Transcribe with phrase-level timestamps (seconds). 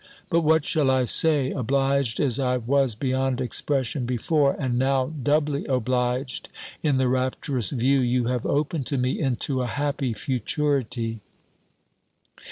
[0.31, 5.63] But what shall I say, obliged as I was beyond expression before, and now doubly
[5.67, 6.49] obliged
[6.81, 11.21] in the rapturous view you have opened to me, into a happy futurity!"